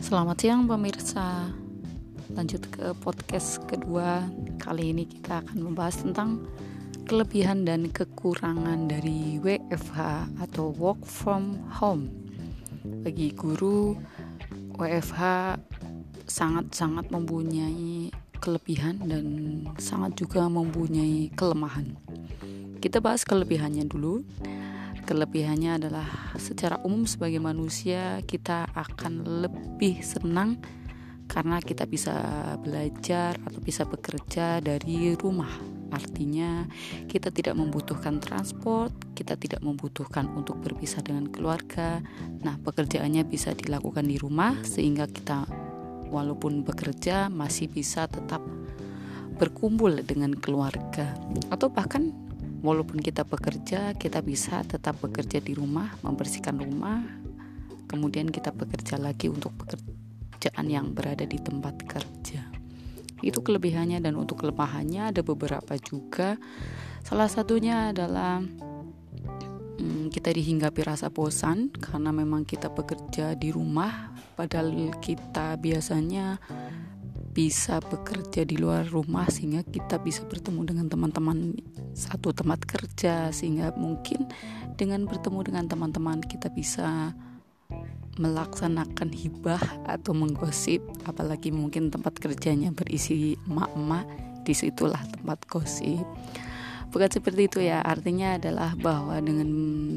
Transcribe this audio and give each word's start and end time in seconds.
Selamat 0.00 0.40
siang 0.40 0.64
pemirsa. 0.64 1.52
Lanjut 2.32 2.64
ke 2.72 2.96
podcast 3.04 3.60
kedua. 3.68 4.24
Kali 4.56 4.96
ini 4.96 5.04
kita 5.04 5.44
akan 5.44 5.60
membahas 5.60 6.00
tentang 6.00 6.48
Kelebihan 7.04 7.68
dan 7.68 7.90
kekurangan 7.90 8.88
dari 8.88 9.36
WFH 9.42 10.30
atau 10.40 10.72
Work 10.72 11.04
from 11.04 11.58
Home. 11.82 12.08
Bagi 13.04 13.36
guru 13.36 13.98
WFH 14.78 15.58
sangat-sangat 16.30 17.12
mempunyai 17.12 18.08
kelebihan 18.40 19.04
dan 19.04 19.26
sangat 19.76 20.16
juga 20.16 20.48
mempunyai 20.48 21.28
kelemahan. 21.36 21.92
Kita 22.80 23.04
bahas 23.04 23.26
kelebihannya 23.28 23.84
dulu 23.84 24.24
kelebihannya 25.10 25.82
adalah 25.82 26.06
secara 26.38 26.78
umum 26.86 27.02
sebagai 27.02 27.42
manusia 27.42 28.22
kita 28.22 28.70
akan 28.70 29.42
lebih 29.42 29.98
senang 30.06 30.62
karena 31.26 31.58
kita 31.58 31.82
bisa 31.90 32.14
belajar 32.62 33.34
atau 33.42 33.58
bisa 33.58 33.82
bekerja 33.90 34.62
dari 34.62 35.18
rumah. 35.18 35.50
Artinya, 35.90 36.62
kita 37.10 37.34
tidak 37.34 37.58
membutuhkan 37.58 38.22
transport, 38.22 38.94
kita 39.18 39.34
tidak 39.34 39.58
membutuhkan 39.66 40.30
untuk 40.30 40.62
berpisah 40.62 41.02
dengan 41.02 41.26
keluarga. 41.26 41.98
Nah, 42.46 42.54
pekerjaannya 42.62 43.26
bisa 43.26 43.50
dilakukan 43.58 44.06
di 44.06 44.14
rumah 44.14 44.62
sehingga 44.62 45.10
kita 45.10 45.50
walaupun 46.06 46.62
bekerja 46.62 47.26
masih 47.26 47.66
bisa 47.66 48.06
tetap 48.06 48.42
berkumpul 49.42 49.90
dengan 50.06 50.34
keluarga 50.38 51.14
atau 51.50 51.66
bahkan 51.66 52.29
walaupun 52.60 53.00
kita 53.00 53.24
bekerja 53.24 53.96
kita 53.96 54.20
bisa 54.20 54.62
tetap 54.64 55.00
bekerja 55.00 55.40
di 55.40 55.52
rumah 55.56 55.96
membersihkan 56.04 56.60
rumah. 56.60 57.02
Kemudian 57.90 58.30
kita 58.30 58.54
bekerja 58.54 59.02
lagi 59.02 59.26
untuk 59.26 59.50
pekerjaan 59.58 60.70
yang 60.70 60.94
berada 60.94 61.26
di 61.26 61.42
tempat 61.42 61.74
kerja. 61.82 62.46
Itu 63.18 63.42
kelebihannya 63.42 63.98
dan 63.98 64.14
untuk 64.14 64.46
kelemahannya 64.46 65.10
ada 65.10 65.20
beberapa 65.26 65.74
juga. 65.82 66.38
Salah 67.02 67.26
satunya 67.26 67.90
adalah 67.90 68.38
hmm, 69.80 70.08
kita 70.14 70.30
dihinggapi 70.30 70.86
rasa 70.86 71.10
bosan 71.10 71.74
karena 71.74 72.14
memang 72.14 72.46
kita 72.46 72.70
bekerja 72.70 73.34
di 73.34 73.50
rumah 73.50 74.14
padahal 74.38 74.94
kita 75.02 75.58
biasanya 75.58 76.38
bisa 77.30 77.78
bekerja 77.78 78.42
di 78.42 78.58
luar 78.58 78.90
rumah 78.90 79.30
sehingga 79.30 79.62
kita 79.62 80.02
bisa 80.02 80.26
bertemu 80.26 80.66
dengan 80.66 80.86
teman-teman 80.90 81.54
satu 81.94 82.34
tempat 82.34 82.66
kerja 82.66 83.30
sehingga 83.30 83.70
mungkin 83.78 84.26
dengan 84.74 85.06
bertemu 85.06 85.40
dengan 85.46 85.64
teman-teman 85.70 86.18
kita 86.26 86.50
bisa 86.50 87.14
melaksanakan 88.18 89.14
hibah 89.14 89.62
atau 89.86 90.12
menggosip. 90.12 90.82
Apalagi 91.06 91.54
mungkin 91.54 91.88
tempat 91.88 92.18
kerjanya 92.18 92.74
berisi 92.74 93.38
emak-emak 93.46 94.04
di 94.42 94.52
situlah 94.56 95.00
tempat 95.14 95.46
gosip 95.46 96.02
bukan 96.90 97.10
seperti 97.10 97.46
itu 97.46 97.58
ya. 97.62 97.80
Artinya 97.82 98.36
adalah 98.36 98.74
bahwa 98.76 99.16
dengan 99.22 99.48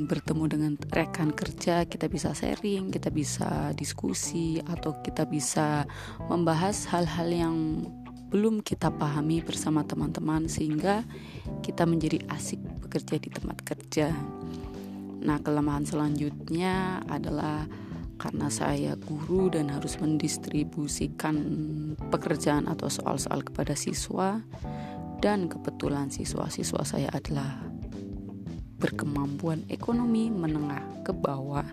bertemu 0.06 0.44
dengan 0.50 0.74
rekan 0.94 1.34
kerja 1.34 1.86
kita 1.90 2.08
bisa 2.08 2.32
sharing 2.38 2.94
kita 2.94 3.10
bisa 3.10 3.74
diskusi 3.74 4.62
atau 4.64 4.96
kita 5.02 5.26
bisa 5.26 5.90
membahas 6.30 6.86
hal-hal 6.90 7.30
yang 7.30 7.56
belum 8.34 8.66
kita 8.66 8.90
pahami 8.90 9.46
bersama 9.46 9.86
teman-teman 9.86 10.50
sehingga 10.50 11.06
kita 11.62 11.86
menjadi 11.86 12.26
asik 12.34 12.58
bekerja 12.82 13.22
di 13.22 13.30
tempat 13.30 13.62
kerja. 13.62 14.10
Nah 15.22 15.38
kelemahan 15.46 15.86
selanjutnya 15.86 17.06
adalah 17.06 17.70
karena 18.18 18.50
saya 18.50 18.98
guru 18.98 19.54
dan 19.54 19.70
harus 19.70 20.02
mendistribusikan 20.02 21.36
pekerjaan 22.10 22.66
atau 22.66 22.90
soal-soal 22.90 23.46
kepada 23.46 23.78
siswa 23.78 24.42
dan 25.24 25.48
kebetulan 25.48 26.12
siswa-siswa 26.12 26.84
saya 26.84 27.08
adalah 27.16 27.64
berkemampuan 28.76 29.64
ekonomi 29.72 30.28
menengah 30.28 30.84
ke 31.08 31.16
bawah 31.16 31.64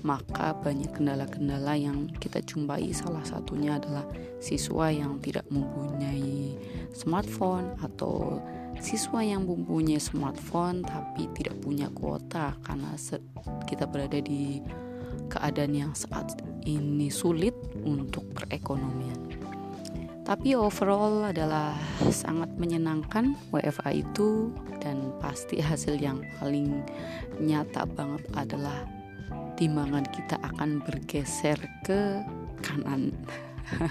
maka 0.00 0.56
banyak 0.64 0.88
kendala-kendala 0.96 1.76
yang 1.76 2.08
kita 2.22 2.38
jumpai. 2.40 2.94
Salah 2.94 3.26
satunya 3.26 3.76
adalah 3.76 4.06
siswa 4.38 4.88
yang 4.88 5.18
tidak 5.18 5.44
mempunyai 5.50 6.54
smartphone 6.94 7.74
atau 7.82 8.38
siswa 8.78 9.18
yang 9.20 9.44
mempunyai 9.44 9.98
smartphone 9.98 10.86
tapi 10.86 11.26
tidak 11.34 11.58
punya 11.58 11.90
kuota. 11.90 12.54
Karena 12.62 12.94
kita 13.66 13.84
berada 13.90 14.22
di 14.22 14.62
keadaan 15.26 15.74
yang 15.74 15.92
saat 15.92 16.38
ini 16.62 17.10
sulit 17.10 17.56
untuk 17.82 18.30
perekonomian 18.30 19.45
tapi 20.26 20.58
overall 20.58 21.30
adalah 21.30 21.78
sangat 22.10 22.50
menyenangkan 22.58 23.38
WFA 23.54 24.02
itu 24.02 24.50
dan 24.82 25.14
pasti 25.22 25.62
hasil 25.62 26.02
yang 26.02 26.18
paling 26.42 26.82
nyata 27.38 27.86
banget 27.86 28.26
adalah 28.34 28.82
timbangan 29.54 30.02
kita 30.10 30.36
akan 30.42 30.82
bergeser 30.82 31.56
ke 31.86 32.20
kanan. 32.60 33.14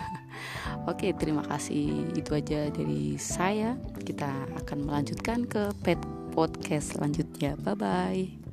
Oke, 0.91 1.15
terima 1.15 1.41
kasih. 1.47 2.11
Itu 2.13 2.35
aja 2.35 2.67
dari 2.67 3.15
saya. 3.15 3.79
Kita 4.03 4.29
akan 4.63 4.85
melanjutkan 4.91 5.47
ke 5.47 5.71
pet 5.81 5.99
podcast 6.35 6.99
selanjutnya. 6.99 7.55
Bye 7.63 7.75
bye. 7.79 8.44